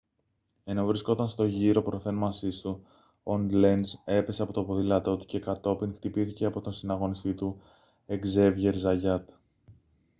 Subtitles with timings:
[0.63, 2.85] ενώ βρισκόταν στον γύρο προθέρμανσής του
[3.23, 7.61] ο λένζ έπεσε από το ποδήλατό του και κατόπιν χτυπήθηκε από τον συναγωνιστή του
[8.05, 9.29] εκζέβιερ ζαγιάτ